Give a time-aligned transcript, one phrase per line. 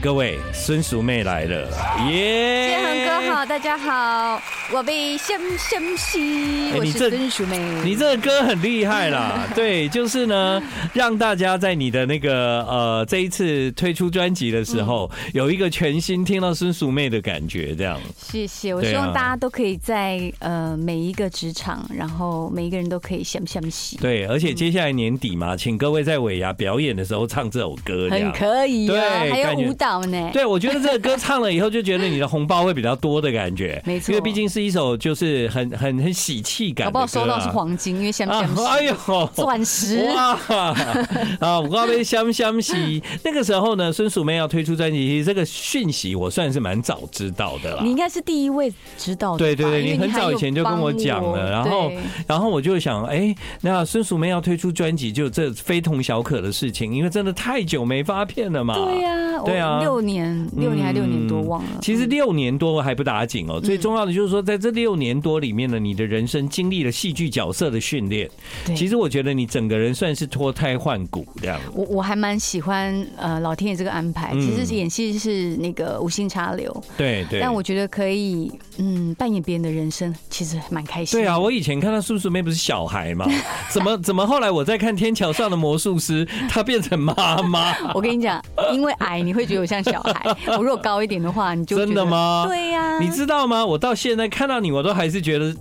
[0.00, 1.68] 各位，孙淑妹来了，
[2.08, 2.68] 耶！
[2.68, 4.40] 建恒哥好，大家好，
[4.72, 7.58] 我被相相吸，我是孙淑妹。
[7.84, 18.00] 你这个歌很厉害啦， 对，就是呢，让大家在你的那个呃这一次推出专辑的时候，有一个全新听到孙淑妹的感觉，这样。
[18.16, 23.96] 谢谢，我希望大家都可以在呃每一个职场，然后每一个人都可以相相吸。
[23.96, 29.87] 对，而且接下来年底嘛，请各位在尾牙表演的时候唱这首歌，很可以，对，还有舞蹈。
[30.32, 33.80] 对，我觉得这个歌唱了以后，就觉得你的红包会比较多的感觉。
[33.86, 36.92] 没错，因为毕竟是一首就是很很很喜气感？
[37.08, 38.62] 收到是黄金，因为香香喜。
[38.66, 40.38] 哎呦，钻石哇！
[41.40, 43.02] 啊，我告诉你，香香喜。
[43.24, 47.82] 那个时候呢，孙淑梅要推出专辑，其实这个讯息我算是蛮早知道的了。
[47.82, 49.38] 你应该是第一位知道的。
[49.38, 51.92] 对对对，你很早以前就跟我讲了，然后
[52.26, 58.74] 然后我就想，哎，那孙淑梅要推出专辑，就这非同小可的事情，因为真的太久没发片了嘛。
[58.74, 59.77] 对呀，对啊。
[59.80, 61.78] 六年，六年还六年多，忘了。
[61.80, 63.60] 其实六年多还不打紧哦。
[63.60, 68.28] 最重要的就是说，在这六年多里面呢，你的人生经历了戏剧角色的训练。
[68.64, 71.58] 对，其实我觉得你整个人算是脱胎换骨这样。
[71.74, 74.32] 我我还蛮喜欢呃老天爷这个安排。
[74.34, 76.84] 其实演戏是那个无心插柳。
[76.96, 77.40] 对对。
[77.40, 81.18] 但我觉得可以嗯扮演别人的人生，其实蛮开心。
[81.18, 83.26] 对啊，我以前看到叔叔妹不是小孩吗？
[83.70, 87.74] 怎么怎么后来我在看《天桥上的魔术师》，他变成妈妈？
[87.94, 88.40] 我跟你讲，
[88.72, 89.78] 因为矮你会觉得我像。
[89.88, 92.44] 小孩， 我如果高一点的话，你就真的吗？
[92.46, 93.64] 对呀，你知道吗？
[93.64, 95.54] 我到现在看到你，我都还是觉得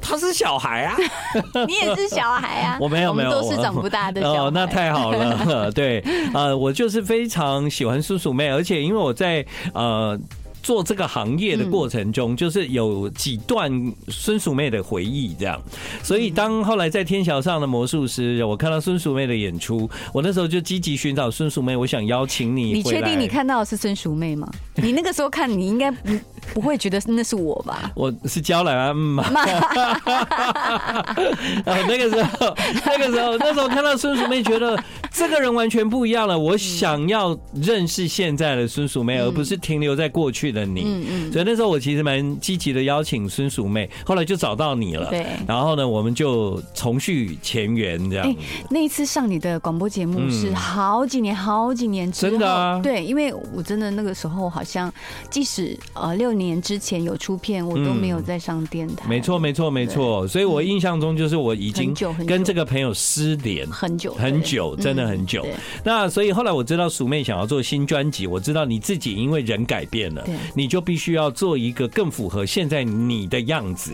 [0.00, 0.96] 他是小孩啊。
[1.66, 2.78] 你也是小孩啊？
[2.80, 4.38] 我没有，没有，都是长不大的小孩。
[4.38, 5.72] 哦，那太好了。
[5.72, 10.16] 对，呃，我就是非常喜欢叔叔妹，而且因为我在呃。
[10.64, 13.70] 做这个行业的过程中，就是有几段
[14.08, 15.60] 孙淑妹的回忆，这样。
[16.02, 22.72] 所以当后来在天桥上的魔术师，我看到孙淑妹的演出，我那时候就积极寻找孙淑妹，我想邀请你。
[22.72, 24.50] 你确定你看到的是孙淑妹吗？
[24.76, 26.18] 你那个时候看，你应该不
[26.54, 27.92] 不会觉得那是我吧？
[27.94, 28.94] 我是娇兰 啊，
[31.66, 32.56] 那个时候，
[32.86, 34.82] 那个时候，那时候看到孙淑妹，觉得
[35.14, 36.36] 这个人完全不一样了。
[36.36, 48.26] 我想要认识现在的孙淑妹，而不是停留在过去的你，嗯嗯，所以那时候我其实蛮积极的邀请孙淑妹，后来就找到你了，对，然后呢，我们就重续前缘这样。
[48.28, 48.36] 哎，
[48.68, 54.92] 那一次上你的广播节目是好几年好几年之后，真的啊，对，因为我真的那个时候好像，
[55.30, 59.08] 即使呃六年之前有出片，我都没有再上电台。
[59.08, 60.26] 没错，没错，没错。
[60.26, 61.94] 所以我印象中就是我已经
[62.26, 65.46] 跟这个朋友失联很久很久，真的很久。
[65.84, 70.24] 那所以后来我知道鼠妹想要做新专辑，我知道你自己因为人改变了。
[70.54, 73.92] 你就必须要做一个更符合现在你的样子。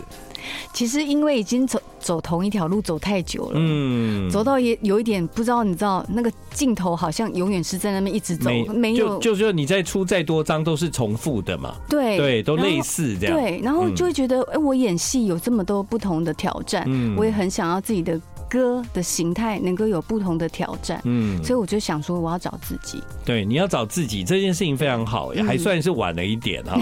[0.72, 18.18] 其实因为已经走走同一条路走太久了，嗯，走到也有一点不知道，你知道那个镜头好像永远是在那边一直走，没有，就就是你再出再多张都是重复的嘛，对对，都类似这样，对，然后就会觉得，哎，我演戏有这么多不同的挑战，嗯，我也很想要自己的。
[18.50, 23.00] 歌的形态能够有不同的挑战，嗯，所以我就想说，我要找自己。
[23.24, 26.76] 对，你要找自己这件事情非常好，也还算是晚了一点啊。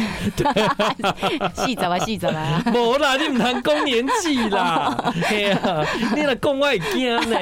[1.55, 2.63] 细走啊，细走啊！
[2.73, 5.13] 没啦，你唔谈公年纪啦，
[6.17, 7.37] 你了公外惊呢。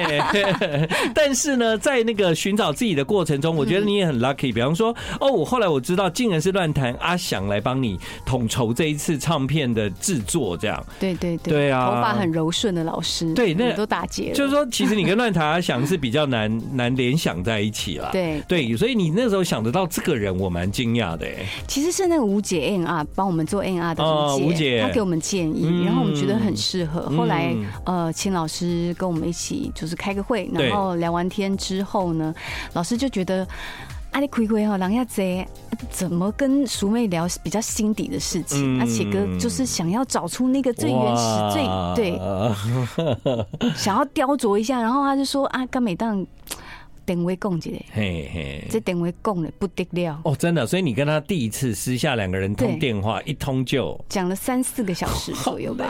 [1.15, 4.53] 但是呢，在那个寻找自己的过程中，我觉得你也很 lucky。
[4.53, 10.85] 比方说，哦，我后来我知道，竟然是乱弹阿翔来帮你统筹这一次唱片的制作，这样。
[10.99, 14.05] 对对对，对啊，头发很柔顺的老师，对，那都打。
[14.33, 18.09] 就是说，其实你跟乱塔想是比较难 难联想在一起了。
[18.11, 21.25] 对对，所以你那时候想得到这个人，我蛮惊讶的。
[21.67, 24.03] 其实是那个吴姐 N R 帮我们做 N R 的
[24.37, 27.09] 吴姐，她给我们建议，然后我们觉得很适合。
[27.09, 27.55] 后来
[27.85, 32.33] 呃，请老师跟我们一起就是开个会，然后聊完天之后呢，
[32.73, 33.47] 老师就觉得。
[34.11, 35.47] 阿里亏亏哈，狼亚贼
[35.91, 38.79] 怎么跟熟妹聊比较心底的事情？
[38.79, 41.23] 而且哥就是想要找出那个最原始、
[41.53, 41.63] 最
[41.95, 42.19] 对，
[43.75, 44.81] 想要雕琢一下。
[44.81, 46.25] 然后他就说：“啊，刚每当。”
[47.07, 50.67] 电话讲一个，嘿嘿，这电话讲的不得了哦，真的。
[50.67, 55.89] 所以你跟他第一次私下两个人通电话，一通就讲了三四个小时左右吧。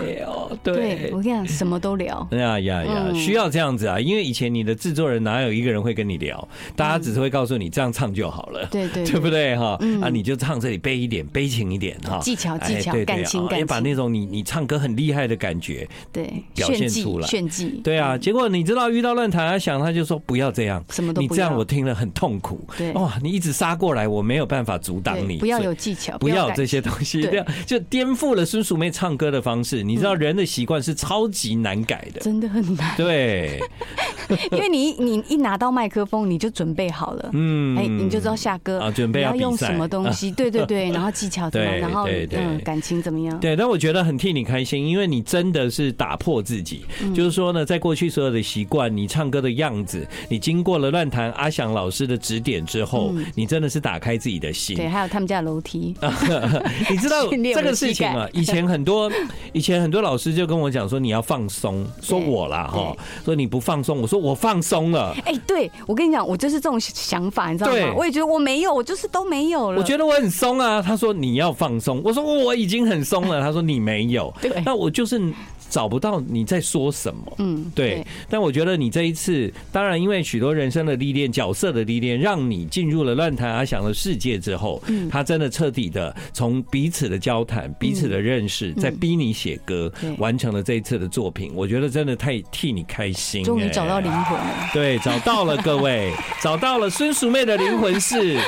[0.62, 2.26] 对，对我跟你讲，什么都聊。
[2.38, 6.48] 呀呀呀，需要这样子啊，因为以前你的制作人哪有一个人会跟你聊？
[6.76, 9.76] 大家只是会告诉你这样唱就好了，对对，对不对哈？
[10.04, 17.82] 啊，你就唱这里悲一点，悲情一点哈，技巧技巧，感情感情，也把那种你你唱歌很厉害的感觉对表现出来，炫技。
[17.84, 20.86] 对啊，结果你知道遇到论坛，他想，他就说不要这样。
[21.07, 21.28] 么都不要。
[21.30, 22.60] 你这样我听了很痛苦。
[22.78, 25.38] 对，哇，你一直杀过来，我没有办法阻挡你。
[25.38, 29.84] 不要有技巧，不要这些东西，这样就颠覆了孙淑妹唱歌的方式。
[29.84, 32.96] 你知道人的习惯是超级难改的，真的很难。
[32.98, 33.60] 对，
[34.52, 43.40] 因为你你一拿到麦克风，你就准备好了，嗯，哎，你就知道下歌啊，准备要用什么东西， 对对对，然后技巧怎么样，然后嗯，感情怎么样？
[43.40, 54.76] 对，但我觉得很替你开心，因为你真的是打破自己，就是说呢，在过去所有的习惯，你唱歌的样子，你经过了乱弹阿翔老师的指点之后，你真的是打开自己的心。
[54.76, 55.96] 对，还有他们家楼梯，
[56.90, 58.28] 你知道这个事情啊？
[58.34, 59.12] 以前很多，
[59.54, 65.16] 以前很多老师就跟我讲说，你要放松，说我啦哈，说你不放松，我说我放松了。
[65.24, 67.94] 哎，对我跟你讲，我就是这种想法，你知道吗？
[67.96, 69.78] 我也觉得我没有，我就是都没有了。
[69.78, 74.34] 我觉得我很松啊，他说你要放松，我说我已经很松了，他说你没有。
[74.42, 75.22] 对，那我就是。
[75.70, 78.06] 找不到你在说什么，嗯，对。
[78.30, 91.52] 但我觉得你这一次，当然因为许多人生的历练、角色的历练，让你进入了乱谈阿翔的世界之后，嗯，他真的彻底的从彼此的交谈、彼此的认识，在逼你写歌，完成了这一次的作品。
[91.54, 94.70] 我觉得真的太替你开心，终于找到灵魂了。
[94.74, 98.40] 对，找到了各位， 找到了孙淑妹的灵魂是，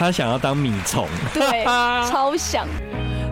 [0.00, 1.62] 他想要当米虫， 对，
[2.08, 2.66] 超想。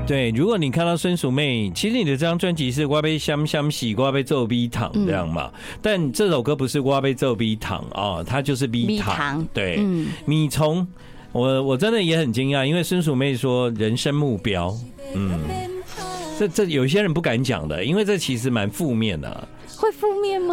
[0.07, 5.51] 对，如果你看到孙淑妹，其实你的这张专辑是瓜被香香洗，瓜被皱逼糖这样嘛。
[5.81, 9.43] 但这首歌不是瓜被皱逼糖啊，它就是逼糖。
[9.55, 10.87] 对，嗯，米虫，
[11.33, 14.71] 我我真的也很惊讶，因为孙淑妹说人生目标，
[15.15, 15.41] 嗯，
[16.39, 19.49] 这这有些人不敢讲的，因为这其实蛮负面的。
[19.75, 20.07] 会负？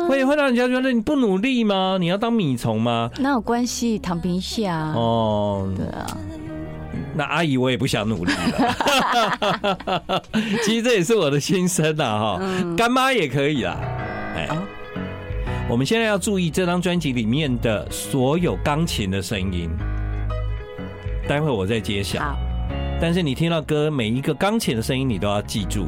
[0.08, 1.98] 会会让人家觉得你不努力吗？
[2.00, 3.10] 你要当米虫吗？
[3.20, 3.98] 那有关系？
[4.00, 6.06] 躺平一下哦，对啊。
[7.18, 10.22] 那阿姨，我也不想努力了。
[10.64, 12.42] 其实这也是我的心声呐，哈，
[12.76, 13.78] 干妈也可以啦。
[14.36, 14.50] 哎，
[15.70, 19.70] 我们现在要注意这张专辑里面的所有钢琴的声音，
[21.26, 22.36] 待会我再揭晓。
[23.00, 25.88] 但是你听到歌每一个钢琴的声音，你都要记住。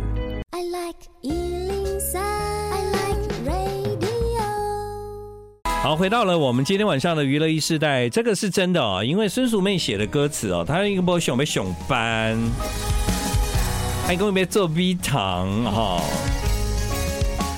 [5.88, 12.38] 好，回到了我们今天晚上的娱乐一世代，这个是真的哦，因为孙淑妹写的歌词哦，她一个波熊被熊班，
[14.06, 16.04] 还跟我们做 V 糖哈，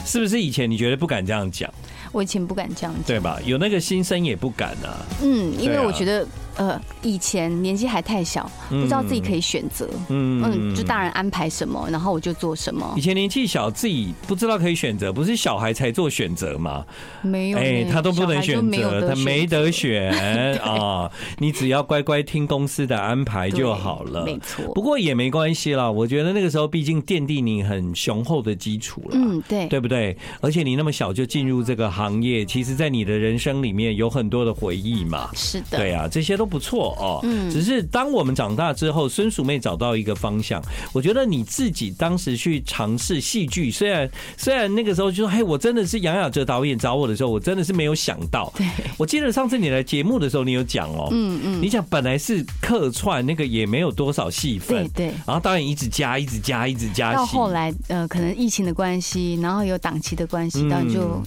[0.06, 1.68] 是不是以前你觉得不敢这样讲？
[2.12, 3.40] 我以前不敢这样讲，对吧？
[3.44, 4.94] 有那个心声也不敢啊。
[5.24, 6.24] 嗯，因为我觉得。
[6.60, 12.94] 呃，以前年纪还太小，不知道自己可以选择，嗯嗯，就大人安排什么，然后我就做什么。
[12.98, 16.86] 以前年纪小，自己不知道可以选择，不是小孩才做选择吗？
[17.22, 20.12] 没有，哎，他都不能选择，他没得选
[20.60, 21.10] 啊！
[21.40, 24.74] 你只要乖乖听公司的安排就好了，没错。
[24.74, 30.18] 不过也没关系啦，我觉得那个时候毕竟奠定你很雄厚的基础了，嗯，对，对不对？
[30.42, 36.49] 而且你那么小就进入这个行业，其实，在你的人生里面有很多的回忆嘛，是的，对啊，这些都。
[36.50, 40.60] 不错哦，嗯，只是当我们长大之后，孙淑妹找到一个方向。
[40.92, 48.52] 我觉得你自己当时去尝试戏剧，虽然虽然那个时候就说，嘿，我真的是杨雅哲导演找我的时候，我真的是没有想到。
[48.58, 48.66] 对，
[48.98, 61.22] 我记得上次你来节目的时候，你有讲哦，嗯嗯，你讲本来是客串，那个也没有多少戏份，对，然后导演一直加，一直加，一直加，到后来呃，可能疫情的关系，然后有档期的关系，然后就。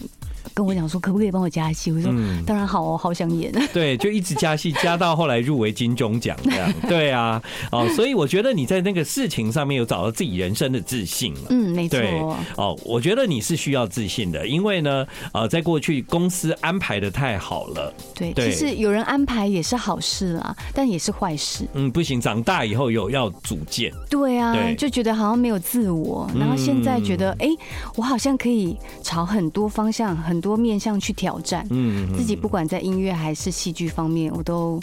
[0.54, 1.90] 跟我讲说，可不可以帮我加戏？
[1.92, 3.52] 我说嗯当然好，哦好想演。
[3.72, 6.72] 对，就一直加戏，加到后来入围金钟奖这样。
[6.88, 11.40] 对啊，哦，所以我觉得你在那个事情上面有找到自己人生的自信了。
[11.50, 11.98] 嗯，没错。
[12.56, 17.94] 哦，我觉得你是需要自信的，因为呢，呃，在过去公司安排的太好了。
[18.14, 21.66] 对，其实有人安排也是好事啦，但也是坏事。
[21.74, 23.90] 嗯，不行，长大以后有要组建。
[24.10, 27.48] 对啊，就觉得好像没有自我，然后现在觉得，哎，
[27.96, 30.41] 我好像可以朝很多方向很。
[30.42, 34.80] 多面向去挑战，嗯，自己不管在音乐还是戏剧方面，我都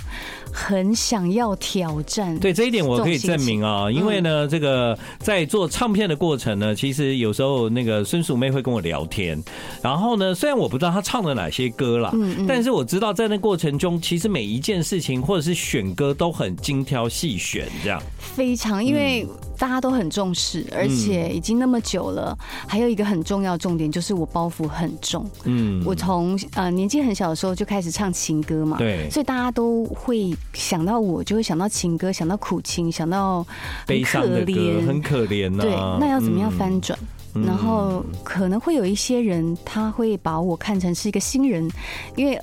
[0.51, 2.39] 很想要挑战。
[2.39, 9.37] 对这一点，我可以证明啊，因为呢，这个在做唱片的过程呢，其实有时候那个孙淑妹会跟我聊天，
[9.83, 19.27] 然后呢，虽然我不知道她唱了哪些歌啦，嗯，但是我知道在那过程中，其实每一件事情或者是选歌都很精挑细选，这样非常，因为
[19.59, 22.35] 大家都很重视，而且已经那么久了，
[22.65, 25.29] 还有一个很重要重点就是我包袱很重。
[25.43, 33.45] 嗯，我从呃年纪很小的时候就开始唱情歌嘛，对，所以大家都会想到我，就会想到情歌，想到苦情，想到
[33.85, 35.61] 悲伤的歌，很可怜呐。
[35.61, 36.97] 对，那要怎么样翻转？
[37.45, 41.69] 然后可能会有一些人他会把我看成是一个新人，
[42.15, 42.39] 因为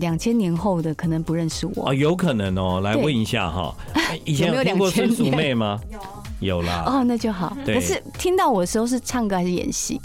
[0.00, 2.80] 两千年后的可能不认识我啊，有可能哦。
[2.80, 3.72] 来问一下哈，
[4.24, 5.78] 以前有听过孙淑妹吗？
[5.92, 5.98] 有，
[6.40, 6.84] 有啦。
[6.86, 7.56] 哦，那就好。
[7.64, 10.00] 可是听到我的时候是唱歌还是演戏？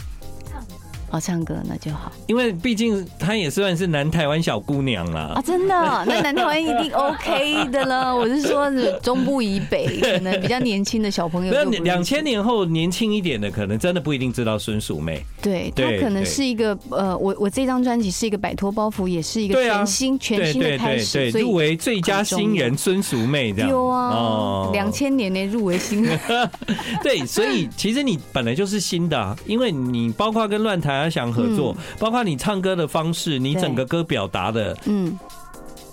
[1.11, 5.33] 好唱歌那就好，因为毕竟她也算是南台湾小姑娘啦。
[5.35, 5.75] 啊，真的，
[6.07, 8.15] 那南台湾一定 OK 的了。
[8.15, 15.21] 我是说，中部以北 可能比较年轻的小朋友，那两千年后年轻一点的，可能真的不一定知道孙淑妹。
[15.41, 23.69] 对，她可能是一个呃，我我这张专辑是一个摆脱包袱，也是一个全新全新的开始，入围最佳新人孙淑妹这样。
[23.69, 26.17] 有啊，两千年呢入围新人。
[27.03, 35.17] 对，所以其实你本来就是新的啊，因为你包括跟乱弹阿翔合作，包括你唱歌的方式，你整个歌表达的，嗯。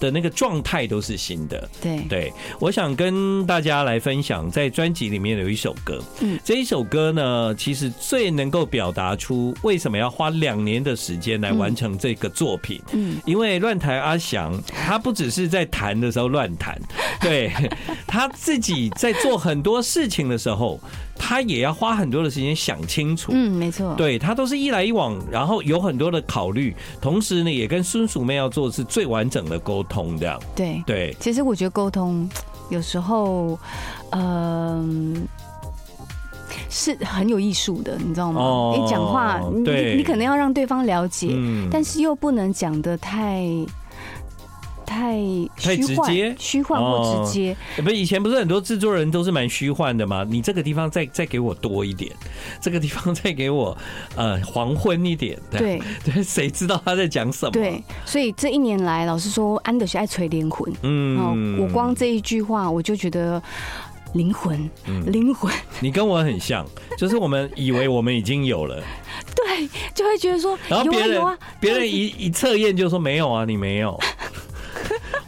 [0.00, 1.98] 的那个状态都是新的，对。
[2.08, 16.80] 对，我想跟大家来分享，在专辑里面有一首歌，嗯，这一首歌呢，其实最能够表达出为什么要花两年的时间来完成这个作品，嗯，因为乱弹阿翔他不只是在弹的时候乱弹，
[17.20, 17.52] 对，
[18.06, 20.78] 他自己在做很多事情的时候。
[21.18, 31.16] 他也要花很多的时间想清楚，嗯，没错，对，他都是一来一往，然后有很多的考虑，同时呢，也跟孙鼠妹要做的是最完整的沟通，这样，对对。
[31.20, 32.28] 其实我觉得沟通
[32.70, 33.58] 有时候，
[34.10, 38.40] 嗯、呃，是很有艺术的，你知道吗？
[38.40, 43.44] 哦、你讲话，你你可能要让对方了解，嗯、但是又不能讲的太。
[44.88, 45.18] 太
[45.60, 47.54] 太直接，虚幻或直接。
[47.76, 50.24] 不是以前不是很多制作人都是蛮虚幻的吗？
[50.28, 52.10] 你这个地方再再给我多一点，
[52.60, 53.76] 这个地方再给我
[54.16, 55.38] 呃黄昏一点。
[55.50, 57.52] 对对，谁知道他在讲什么？
[57.52, 60.72] 对，所以这一年来，老实说，安德是爱锤灵魂。
[60.82, 63.42] 嗯，我光这一句话，我就觉得
[64.14, 64.70] 灵魂，
[65.06, 65.52] 灵魂。
[65.80, 66.64] 你跟我很像，
[66.96, 68.82] 就是我们以为我们已经有了，
[69.36, 73.98] 对，就会觉得说，然后别人别人一一测验就说没有啊，你没有。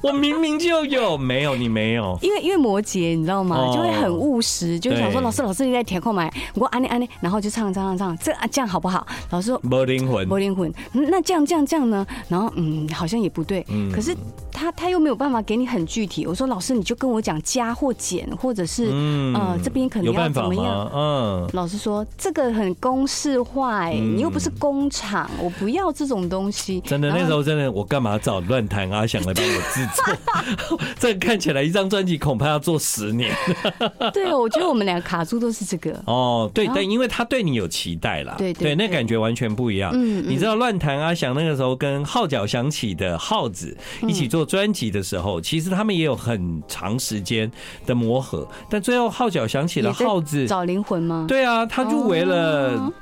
[0.02, 3.71] 我明明就有，没有你没有，因为因为摩羯你知道吗？
[3.75, 9.07] 就会很务实，就想说老师老师你在填空买，我安利安利，然后就唱唱唱唱，这啊这样好不好？
[9.30, 12.07] 老师说没灵魂，没灵魂，那这样这样这样呢？
[12.28, 14.16] 然后嗯，好像也不对，可是
[14.60, 16.26] 他他又没有办法给你很具体。
[16.26, 18.90] 我说老师你就跟我讲加或减，或者是
[19.34, 20.90] 呃这边可能要怎么样？
[20.94, 26.78] 嗯，老师说这个很公式化，哎，你又不是工厂，我不要这种东西。
[26.82, 30.78] 真的那时候真的，我干嘛找乱弹阿翔来帮我制作？
[31.00, 33.34] 这看起来一张专辑恐怕要做十年。
[34.12, 35.98] 对，我觉得我们两个卡住都是这个。
[36.04, 39.90] 哦，对，但因为他对你有期待啦，对对，那感觉完全不一样。
[39.94, 47.49] 嗯，你知道乱弹阿翔那个时候跟号角响起的号子一起做专辑的时候，其实他们也有很长时间
[47.87, 51.25] 的磨合，但最后号角响起了号子找灵魂吗？
[51.28, 52.92] 对啊，他入围了。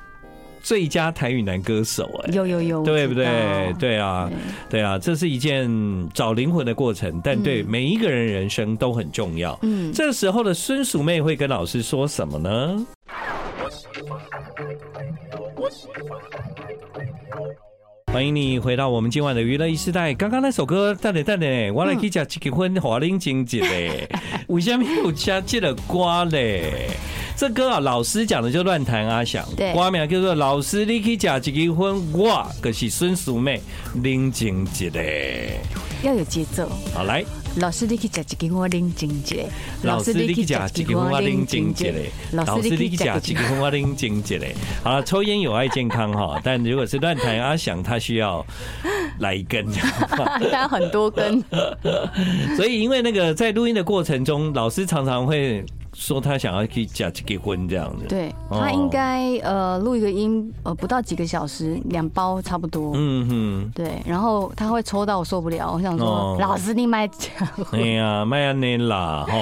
[0.60, 3.72] 最佳台语男歌手，哎，有有有，对不对？
[3.78, 4.30] 对啊，
[4.68, 5.66] 对啊，这是一件
[6.12, 9.58] 找灵魂的过程，但对每一个人人生都很重要。
[9.62, 12.86] 嗯，这个时候的孙淑妹会跟老师说什么呢？
[18.18, 20.12] 欢迎你回到我们今晚的娱乐一时代。
[20.12, 24.08] 刚刚那首歌，等等等等，我来去讲结婚华林经济嘞，
[24.48, 26.88] 为什么有吃这个歌嘞？
[27.36, 33.60] 这歌啊，老师讲的就乱弹阿翔，对，歌名叫做老师你去讲结婚，我可是孙淑妹
[34.02, 35.60] 林经济嘞，
[36.02, 36.68] 要有节奏。
[36.92, 37.24] 好来，
[37.56, 39.48] 老师你去食一斤，我林静杰，
[39.82, 44.54] 老师你去食一斤，我拎真一嘞，老师你去食一斤，我拎真一嘞。
[44.84, 48.46] 好了，抽烟有害健康哈， 但如果是乱弹阿翔，他需要
[49.18, 49.66] 来一根，
[50.52, 51.42] 他很多根。
[52.56, 55.64] 所以因为那个在录音的过程中，老师常常会。
[55.98, 67.28] 说他想要去假结婚这样子，对，他应该呃录一个音呃不到几个小时，两包差不多，嗯哼，对，然后他会抽到我受不了，我想说老师你买假
[67.68, 69.34] 婚，哎呀买安尼啦哈，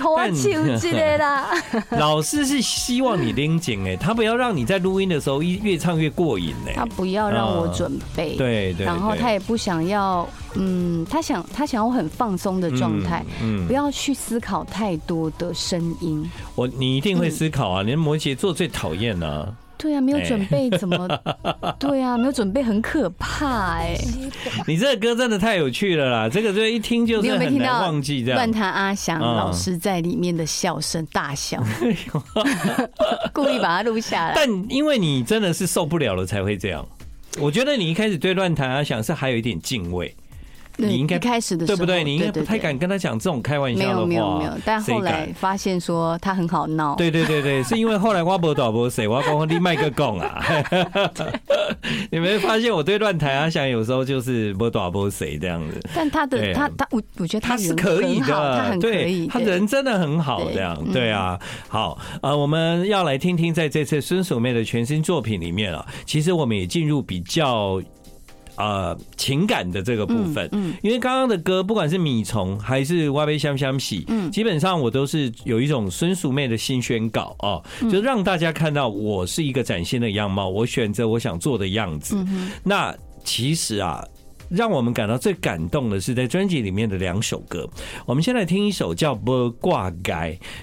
[0.00, 1.50] 好啊，求之类啦，
[1.98, 10.26] 老师是希望你拎紧哎，他不要让你在录音的时候一越唱越过瘾哎，他不要让我准备，对对，然后他也不想要。
[10.54, 16.28] 嗯，他想他想要很放松的状态，嗯，不要去思考太多的声音。
[16.54, 19.54] 我你一定会思考啊，连摩羯座最讨厌呢。
[19.76, 21.06] 对啊，没有准备怎么？
[21.78, 23.94] 对啊，没有准备很可怕哎。
[24.66, 26.28] 你这个歌真的太有趣了啦！
[26.28, 28.36] 这个就一听就是很难忘记这样。
[28.36, 31.62] 乱弹阿翔老师在里面的笑声大笑，
[33.34, 34.32] 故意把它录下来。
[34.34, 36.86] 但因为你真的是受不了了才会这样。
[37.40, 40.14] 我觉得你一开始对乱弹阿翔是还有一点敬畏。
[40.76, 42.02] 你应该开始的时候，对不对？
[42.02, 43.94] 你应该不太敢跟他讲这种开玩笑的话。
[43.94, 46.94] 没有没有没有，但后来发现说他很好闹。
[46.96, 50.44] 对对对对，是因为后来挖博导播谁，我要讲你卖个供啊。
[52.10, 55.80] 你没发现我对乱谈阿翔有时候就是不导播谁这样子？
[55.94, 60.76] 但他的他他我我觉得他是可以的，他很可以，他人真的很好这样。
[60.92, 61.38] 对啊，
[61.68, 67.80] 好呃，我们要来听听在这次孙淑妹的全新作品里面啊，其实我们也进入比较。
[68.56, 82.16] 呃，情感的这个部分，嗯，因为刚刚的歌，不管是米虫还是挖杯香香喜，嗯，基本上我都是有一种孙淑妹的新宣告哦，就让大家看到我是一个崭新的样貌，我选择我想做的样子。
[82.62, 82.94] 那
[83.24, 84.06] 其实啊，
[84.48, 87.68] 让我们感到最感动的是在专辑里面的两首歌。
[88.06, 90.12] 我们先来听一首叫《不挂街》，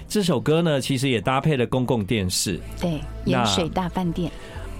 [0.08, 4.30] 这首歌呢，其实也搭配了公共电视，对，盐水大饭店。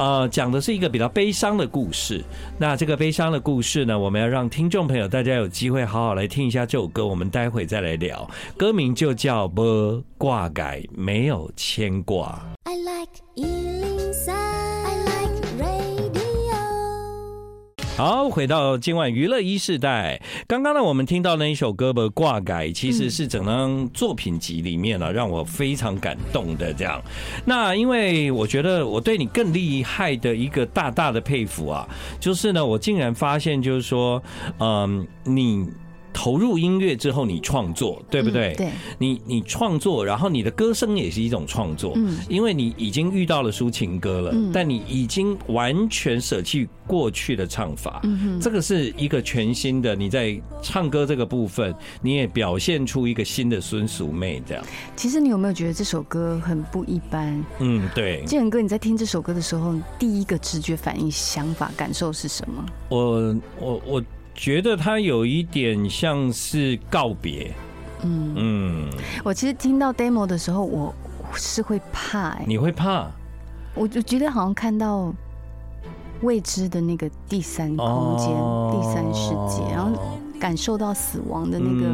[0.03, 2.25] 呃，讲的是一个比较悲伤的故事。
[2.59, 7.07] 那这个悲伤的故事呢，我们要让听众朋友大家有机会好好来听一下这首歌。
[7.07, 12.43] 我们待会再来聊，歌名就叫《不挂改》，没有牵挂。
[17.95, 20.21] 好，回到今晚娱乐一世代。
[20.49, 26.73] 刚刚呢，我们听到那一首歌《挂改》，其实是整张作品集里面呢，让我非常感动的。
[26.73, 27.01] 这样，
[27.45, 31.87] 那因为我觉得我对你更厉害的一个大大的佩服啊，
[32.19, 34.21] 就是呢，我竟然发现，就是说，
[34.59, 35.69] 嗯，你。
[36.13, 38.55] 投入音乐之后，你创作，对不对？
[38.55, 49.97] 对，你你创作，然后你的歌声也是一种创作，嗯，因为你已经遇到了抒情歌了，但你已经完全舍弃过去的唱法，嗯，这个是一个全新的。
[49.97, 54.65] 你在唱歌这个部分，你也表现出一个新的孙淑妹这样。
[54.95, 57.45] 其实你有没有觉得这首歌很不一般？
[57.59, 58.23] 嗯，对。
[58.27, 62.65] 建哥，你在听这首歌的时候，第一个直觉反应、想法、感受是什么？
[62.89, 64.05] 我我我。
[64.35, 67.53] 觉得他有一点像是告别，
[68.03, 68.91] 嗯嗯。
[69.25, 70.95] 我其实听到 demo 的时候，我
[71.35, 72.45] 是会怕、欸。
[72.47, 73.07] 你会怕？
[73.75, 75.15] 我就觉得好像看到
[76.23, 80.19] 未知的那个第三空间、哦、第三世界，然后。
[80.41, 81.87] 感受到死亡的那个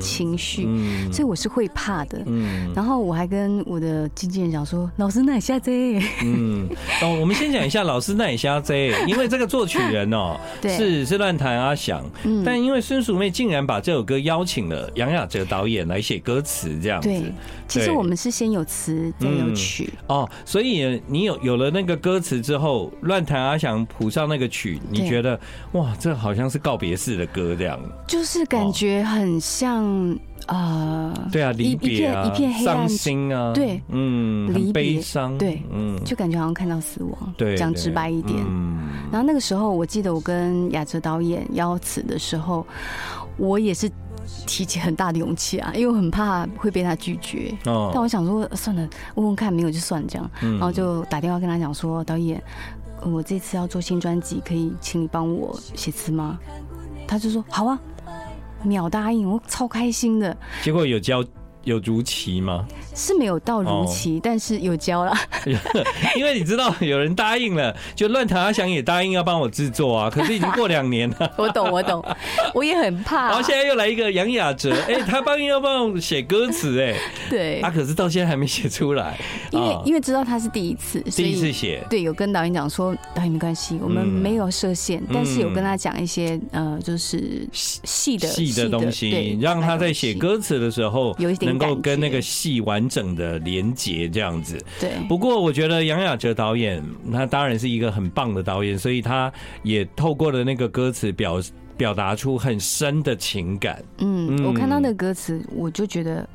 [0.00, 0.66] 情绪，
[1.12, 2.22] 所以我是会怕的。
[2.26, 2.72] 嗯。
[2.74, 6.68] 然后我还跟我的经纪人讲说：“老师，那你下贼。”嗯，
[7.02, 12.04] 哦，我们先讲一下老师那你下贼， 因为这个作曲人哦， 是是乱弹阿翔，
[12.44, 17.08] 但因为孙淑妹竟然把这首歌邀请了杨雅哲导演来写歌词，这样子。
[17.08, 17.32] 对，
[17.66, 19.92] 其实我们是先有词再有曲。
[20.06, 25.38] 哦，所以你有有了那个歌词之后，乱弹阿翔谱上那个曲，你觉得
[25.72, 27.54] 哇，这好像是告别式的歌。
[27.58, 27.78] 这样。
[28.06, 29.67] 就是感觉很像
[30.46, 38.78] 啊，对啊，离别啊，一片黑暗，伤心啊，对，嗯，离别，悲伤，对，嗯，就感觉好像看到死亡，对，讲直白一点，嗯。
[39.12, 42.66] 然后那个时候，我记得我跟雅哲导演邀词的时候，
[43.36, 43.90] 我也是
[44.46, 47.54] 提起很大的勇气啊，因为我很怕会被他拒绝。
[47.66, 50.30] 哦，但我想说，算了，问问看，没有就算这样。
[50.40, 52.42] 然后就打电话跟他讲说，导演，
[53.02, 56.38] 我这次要做新专辑，可以请你帮我写词吗？
[57.06, 57.78] 他就说好啊，
[58.62, 60.36] 秒答应，我超开心的。
[60.62, 61.24] 结果有交。
[61.64, 62.66] 有如期吗？
[62.98, 65.14] 是没有到如期，哦、但是有交了。
[66.16, 70.10] 因为你知道有人答应了，就乱弹阿翔也答应要帮我制作啊。
[70.10, 71.32] 可是已经过两年了。
[71.38, 72.04] 我懂，我懂，
[72.52, 73.28] 我也很怕。
[73.28, 76.96] 然后现在又来一个杨雅哲， 哎、欸，他答应要帮我写歌词，哎，
[77.30, 79.16] 对，他、啊、可是到现在还没写出来。
[79.50, 91.48] 因为因为知道他是第一次，第一次写，对，有跟导演讲说，导演没关系，我们没有设限，嗯、但是有跟他讲一些呃，就是细的细的东西，对让他在写歌词的时候有一点。
[91.48, 94.90] 能够跟那个戏完整的连接这样子，对。
[95.08, 101.40] 不过我觉得杨雅哲导演他当然是一个很棒的导演，所以他也透过了那个歌词表
[101.76, 103.82] 表达出很深的情感。
[103.98, 106.28] 嗯，我看到那个歌词，我就觉得。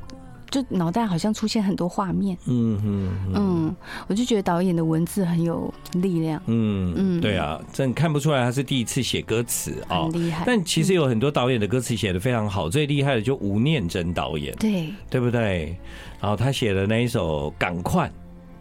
[0.54, 10.44] 就脑袋好像出现很多画面，嗯嗯嗯，我就觉得导演的文字很有力量，嗯嗯，对啊，真看不出来他是第一次写歌词啊，很厉害。
[10.46, 14.94] 但其实有很多导演的歌词写的非常好，最厉害的就吴念真导演，对。
[15.10, 15.76] 对不对？
[16.22, 18.08] 然后他写的那一首《赶快》。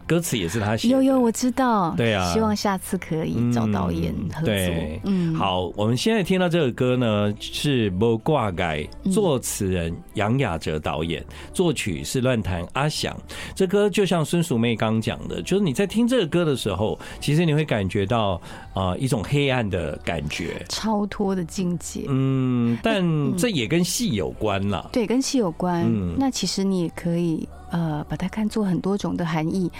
[0.07, 4.45] 歌词也是他写的，有有我知道，对啊，希望下次可以找导演合作。
[4.45, 13.15] 对，嗯，好，我们现在听到这个歌呢，是《不挂改》，作词人杨雅哲导演，作曲是乱弹阿翔。
[13.55, 18.39] 这歌就像孙淑妹刚讲的，就是你在听这个歌的时候，其实你会感觉到
[18.73, 22.05] 啊一种黑暗的感觉，超脱的境界。
[22.07, 23.03] 嗯，但
[23.37, 24.89] 这也跟戏有关了。
[24.91, 25.83] 对，跟戏有关。
[25.85, 27.47] 嗯，那其实你也可以。
[27.73, 29.71] 呃，把它看作很多种的含义。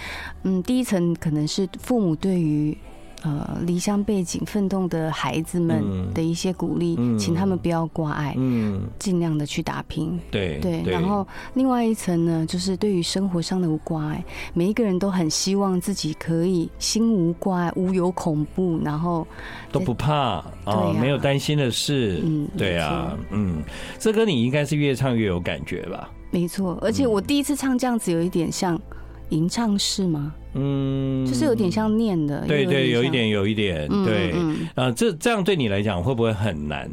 [0.42, 2.76] 嗯，第一层可能是父母对于
[3.22, 10.20] 呃离乡背景奋斗的孩子们的一些鼓励，嗯、请他们不要挂碍，嗯，尽量的去打拼。
[10.32, 10.82] 对对。
[10.88, 14.26] 然后另外一层呢，就是对于生活上的无挂碍，
[14.56, 19.28] 每一个人都很希望自己可以心无挂碍，无有恐怖，然后
[19.72, 22.22] 都不怕啊，哦、没有担心的事。
[22.26, 23.62] 嗯，对啊，嗯，
[24.00, 26.10] 这歌你应该是越唱越有感觉吧？
[26.34, 28.82] 没错，而且我第一次唱这样子，有一点像
[29.30, 30.34] 吟唱式吗？
[30.54, 32.46] 嗯，就是有点像念的。
[32.48, 33.88] 对对，有一点，有一点。
[34.06, 34.34] 对，
[34.76, 36.90] 呃，这这样对你来讲会不会很难？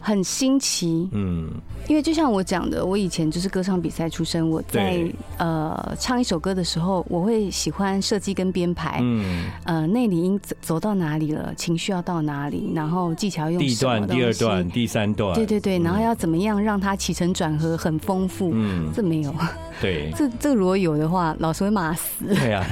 [0.00, 1.48] 很新奇，嗯，
[1.88, 5.02] 因为就像我讲的，我以前就是歌唱比赛出身，我在
[5.38, 19.34] 呃唱一首歌的时候，我会喜欢设计跟编排，嗯，呃，内里音走走到哪里了，情绪要到哪里，然后技巧用第一段、第二段、第三段，对对对，然后要怎么样让它起承转合很丰富，嗯，这没有，
[19.80, 22.26] 对， 这这如果有的话，老师会骂死。
[22.26, 22.62] 对啊，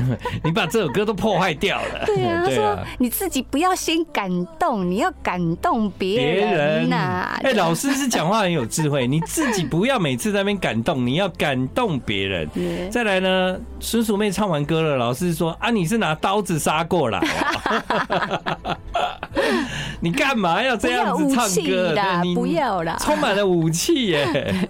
[0.45, 2.05] 你把这首歌都破坏掉了。
[2.07, 7.39] 对啊，他说你自己不要先感动，你要感动别人呐。
[7.43, 12.49] 哎、欸，老师是讲话很有智慧，你自己不要每次在那边感动，你要感动别人。
[12.91, 17.21] 再来呢，孙淑妹唱完歌了，老师说啊，你是拿刀子杀过来，
[20.01, 21.95] 你干嘛要这样子唱歌？
[22.23, 24.69] 你不要啦，充满了武器耶。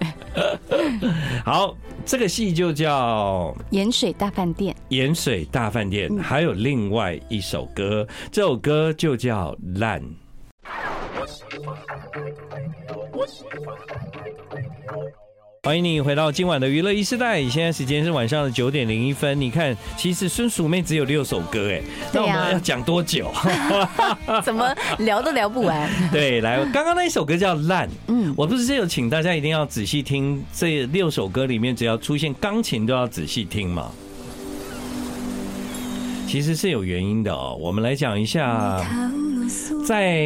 [1.45, 4.75] 好，这个戏就叫《盐水大饭店》。
[4.89, 10.03] 盐水大饭店还有另外一首歌，这首歌就叫《烂》。
[14.93, 15.22] 欢
[15.71, 19.41] 迎你回到今晚的娱乐一世代，现在时间是晚上的九点零一分。
[19.41, 21.81] 你看，其实孙淑妹只有六首歌，哎，
[22.13, 23.31] 那我们要讲多久？
[24.43, 25.89] 怎么聊都聊不完。
[26.11, 33.89] 对，来，刚刚那一首歌叫《烂》，嗯，我不是有请大家一定要仔细听，这六首歌里面只要出现钢琴都要仔细听嘛。
[36.27, 38.85] 其实是有原因的哦，我们来讲一下，
[39.87, 40.17] 在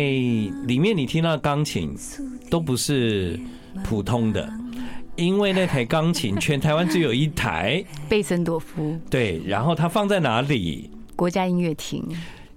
[0.64, 1.94] 里面你听到的钢琴
[2.49, 3.38] 都不是
[3.85, 4.51] 普通的，
[5.16, 8.98] 因为那台钢琴全台湾只有一台，贝森朵夫。
[9.09, 10.90] 对，然后它放在哪里？
[11.16, 12.07] 国家音乐厅。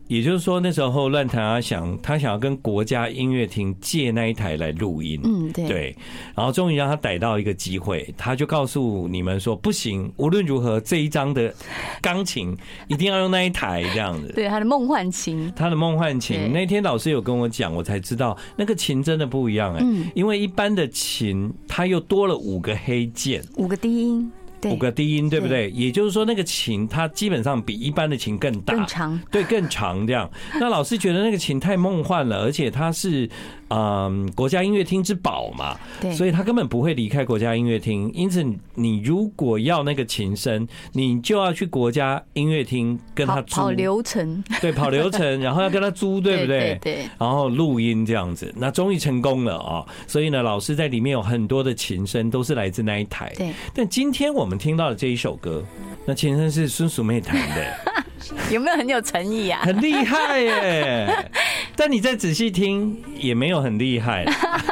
[0.09, 5.95] 也就是说，那时候乱弹阿想，他想要跟国家音乐厅借那一台来录音，嗯，对，对，
[6.35, 11.53] 然后终于让他逮到一个机会，他就告诉你们说，不行，无论如何这一张的
[12.01, 12.53] 钢琴
[12.89, 13.69] 一定要用那一台。
[13.69, 16.51] 这样子， 对，他的梦幻琴，他的梦幻琴。
[16.51, 24.31] 那天老师有跟我讲，我才知道那个琴真的不一样哎，嗯，因为一般的琴它又多了五个黑键，五个低音。
[24.65, 25.69] 五个低音，对不对？
[25.71, 30.29] 也就是说，那个琴它基本上比一般的琴更大、更长，对，更长这样。
[30.59, 33.29] 那老师觉得那个琴太梦幻了，而且它是。
[33.71, 38.11] 嗯，国家音乐厅之宝嘛，对，所以他根本不会离开国家音乐厅。
[38.15, 38.43] 因此，
[38.73, 46.79] 你如果要那个琴声，你就要去国家音乐厅跟他租，跑流程，对，跑流程， 然后要跟他租，对不对？
[46.81, 49.85] 对，然后录音这样子，那终于成功了啊！
[50.07, 53.31] 所以呢，老师在里面有很多的琴声都是来自那一台。
[53.37, 55.63] 对，但今天我们听到的这一首歌，
[56.05, 57.73] 那琴声是孙淑妹弹的。
[58.51, 59.61] 有没有很有诚意啊？
[59.63, 61.29] 很厉害耶！
[61.75, 64.25] 但你再仔细听，也没有很厉害，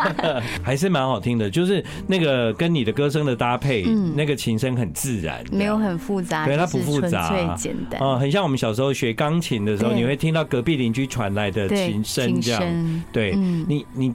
[0.62, 1.50] 还是蛮好听的。
[1.50, 3.84] 就是那个跟你的歌声的搭配，
[4.16, 8.00] 那个琴声很自然，没有很复杂，对，它不复杂，最简单。
[8.02, 13.04] 哦，很像我们小时候学钢琴的时候，你会听到隔壁邻居传来的琴声，这样。
[13.12, 14.14] 对，你你。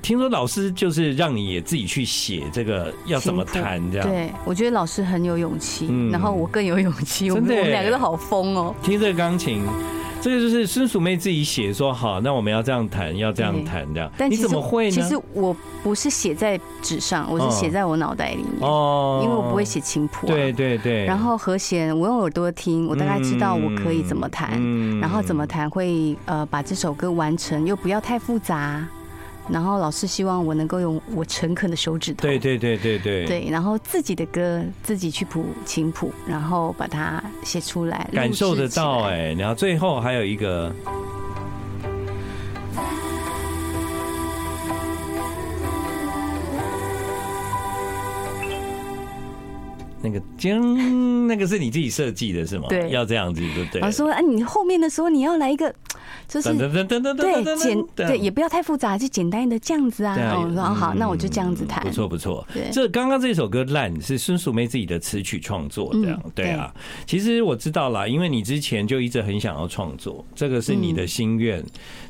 [0.00, 8.74] 听说老师就是让你也自己去写这个要怎么弹这样，对，我觉得老师很有勇气，嗯，然后我更有勇气，我们两个都好疯哦。
[8.82, 9.62] 听这个钢琴，
[10.20, 14.10] 这个就是孙淑妹自己写说好，那我们要这样弹，要这样弹这样。
[14.16, 14.90] 但你怎么会呢？
[14.90, 21.04] 其实我不是写在纸上，我是写在我脑袋里面哦，因为我不会写琴谱，对对对。
[21.04, 24.50] 然后和弦我用耳朵听，我大概知道我可以怎么弹，
[25.00, 28.86] 然后怎么弹会呃把这首歌完成，又不要太复杂。
[29.50, 39.34] 然后老师希望我能够用我诚恳的手指头，对对对对对，对，然后自己的歌自己去谱琴谱，然后把它写出来，感受得到哎。
[39.38, 40.72] 然后最后还有一个，
[50.08, 52.66] 那个将，那个是你自己设计的是吗？
[52.68, 53.82] 对，要这样子对不对？
[53.82, 55.72] 我说啊，你后面的时候你要来一个。
[56.26, 60.14] 就是对简对也不要太复杂，就简单的这样子啊。
[60.34, 61.82] 哦，然后好，那我就这样子弹。
[61.82, 62.46] 不错不错。
[62.52, 66.72] 对，这刚刚这首歌烂是孙淑梅自己的词曲创作，这样对啊。
[67.06, 71.62] 其实我知道啦，因为你之前就一直很想要创作，这个是你的心愿。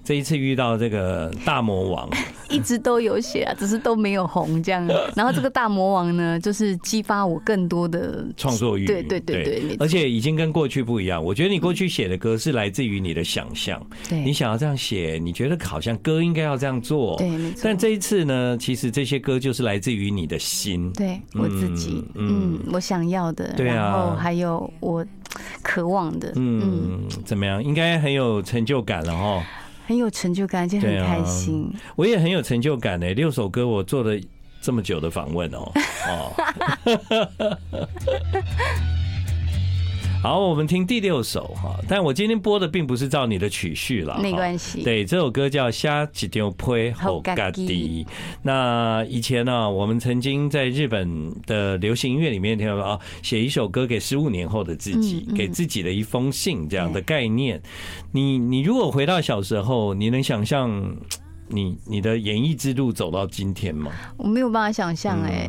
[0.05, 2.09] 这一次遇到这个大魔王，
[2.49, 4.87] 一直都有写啊，只是都没有红这样。
[5.15, 8.87] 然后这个大魔王呢，就是激发我更多的创作欲。
[8.87, 11.23] 对对对对，而且已经跟过去不一样。
[11.23, 13.85] 我觉得你过去写的歌是来自于你的想象。
[14.09, 17.61] 对，你想要这样写，你觉得好像歌应该要这样做，对，没错。
[17.65, 25.05] 但这一次呢，其实这些歌就是来自于你的心，对我自己，嗯，嗯，我想要的，对啊，然后还有我
[25.63, 27.63] 渴望的，嗯，嗯，怎么样？
[27.63, 29.45] 应该很有成就感了哈，
[29.87, 31.71] 很有成就感，而且很开心。
[31.97, 34.19] 我也很有成就感呢，六首歌我做了
[34.69, 35.73] 这么久的访问哦，
[36.05, 36.31] 哦。
[40.23, 44.83] 好，我们听第六首哈，但我今天播的并不是照你的曲序了，没关系。
[44.83, 46.93] 对，这首歌叫《写一张批
[47.25, 48.05] 给家己》。
[48.43, 57.63] 那以前呢，我们曾经在日本的流行音乐里面听到说啊，写一首歌给十五年后的自己，给自己的一封信这样的概念。
[58.13, 60.95] 你你如果回到小时候，你能想象？
[61.49, 63.91] 你你的演艺之路走到今天吗？
[64.17, 65.49] 我没有办法想象哎，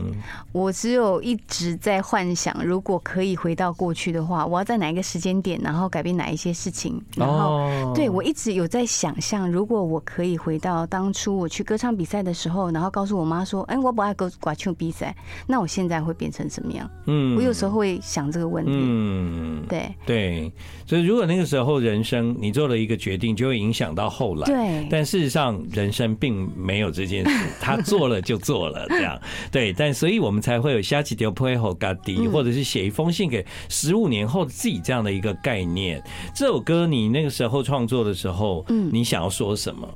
[0.52, 7.02] 我只有一直在幻想，如果可以回到过去的话，我要在哪一个时间点，然后改变哪一些事情。
[7.16, 15.14] 然后，对我一直有在想象，如果我可以回到当初我去歌唱比赛的时候，然后告诉我妈说：“哎，我不爱歌唱比赛。”
[15.46, 16.90] 那我现在会变成什么样？
[17.08, 18.72] 嗯，我有时候会想这个问题。
[18.74, 20.52] 嗯，对对，
[20.86, 24.46] 所以如果那个时候人生你做了一个决定，就会影响到后来。
[24.46, 25.89] 对，但事实上人。
[25.90, 29.20] 人生并没有这件事， 他做了就做了，这样
[29.52, 36.00] 对，但所以我们才会有写一张批给家己，或者是写一封信给十五年后的自己这样的一个概念。
[36.36, 39.90] 这首歌你那个时候创作的时候，嗯，你想要说什么？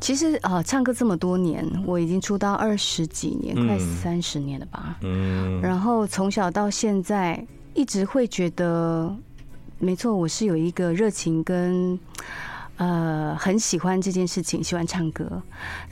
[0.00, 4.96] 其实啊，唱歌这么多年，我已经出道二十几年，快三十年了吧。
[5.02, 7.44] 嗯，然后从小到现在，
[7.74, 9.12] 一直会觉得，
[9.80, 11.98] 没错，我是有一个热情跟。
[12.80, 15.42] 呃，很喜欢这件事情，喜欢唱歌，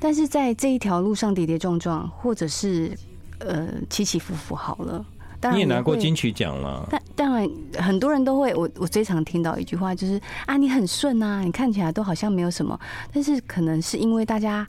[0.00, 2.96] 但是在这一条路上跌跌撞撞，或者是
[3.40, 5.04] 呃起起伏伏，好了。
[5.38, 6.88] 当然，你也拿过金曲奖了。
[6.90, 12.80] 但当然，很多人都会，我我最常听到一句话就是啊，你很顺啊，你看起来都好像没有什么，
[13.12, 14.66] 但是可能是因为大家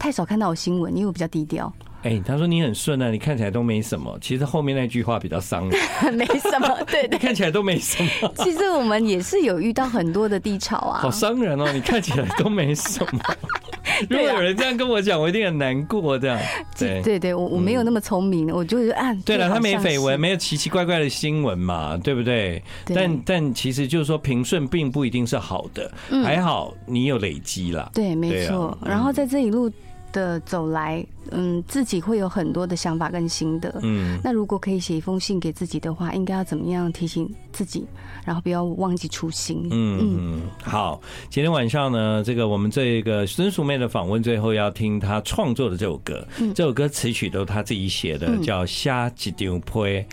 [0.00, 1.72] 太少看到我新闻，因为我比较低调。
[2.02, 4.18] 哎、欸，他说你很顺啊，你看起来都没什么。
[4.20, 5.80] 其实后面那句话比较伤人，
[6.14, 8.32] 没什么，对，对，对，看起来都没什么。
[8.38, 13.20] 其实我们也是有遇到很多的低潮啊，好伤人哦，你看起来都没什么。
[14.10, 16.18] 如果有人这样跟我讲，我一定很难过。
[16.18, 16.38] 这样，
[16.76, 19.16] 对对对，我我没有那么聪明，我就是按。
[19.22, 22.62] 对了，他没绯闻，没有奇奇怪怪的新闻嘛，对不对？
[22.94, 25.92] 但但其实就是说平顺并不一定是好的，
[26.24, 27.90] 还好你有累积啦。
[27.94, 28.76] 对，没错。
[28.84, 29.70] 然后在这一路
[30.12, 33.80] 的走来，嗯，自己会有很多的想法跟心得。
[33.82, 37.86] 嗯，那如果可以写一封信给自己的话，应该要怎么样提醒自己，
[38.24, 39.66] 然后不要忘记初心。
[39.70, 46.26] 嗯嗯，好，今天晚上呢，这个我们这个孙淑妹的访问，最后要听她创作的这首歌。
[46.38, 50.04] 嗯，这首歌词曲都是她自己写的，叫《下一张批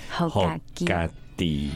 [0.75, 1.71] 给家己》。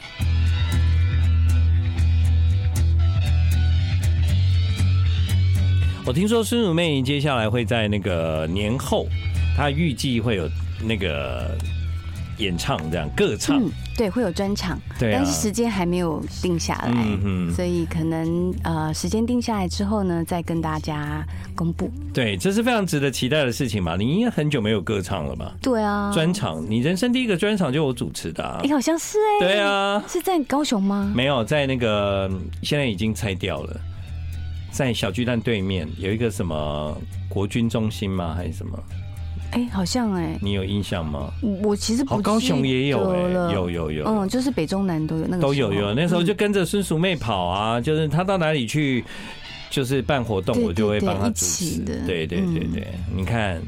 [6.05, 9.07] 我听说孙汝妹接下来会在那个年后，
[9.55, 10.49] 她预计会有
[10.85, 11.57] 那个
[12.39, 16.91] 演唱这样歌唱，嗯，对，会有专场，对，但是时间还没有定下来，
[17.23, 21.89] 嗯，所以可能呃时间定下来之后呢，再跟大家公布。
[22.13, 23.95] 对，这是非常值得期待的事情嘛。
[23.95, 25.53] 你应该很久没有歌唱了吧？
[25.61, 31.09] 对啊，专场，你人生第一个专场就我主持的，啊，哎，好像是哎，对啊，是在高雄吗？
[31.15, 32.29] 没有，在那个
[32.61, 33.79] 现在已经拆掉了。
[34.73, 36.97] 在小巨蛋对面有一个什么
[37.29, 38.33] 国军中心吗？
[38.35, 38.77] 还是什么？
[39.51, 41.31] 哎、欸，好像哎、欸，你有印象吗？
[41.61, 49.05] 我其实不、哦、高雄也有哎、欸，有有有，嗯，就是北中南都有那个都有有，那时候就跟着孙淑妹跑啊，嗯、就是她到哪里去，
[49.69, 51.79] 就是办活动，我就会帮她主持。
[51.83, 53.61] 的，对对对对，嗯、你看，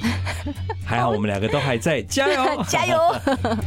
[0.84, 2.62] 还好我们两个都还在，加油！
[2.68, 2.96] 加油。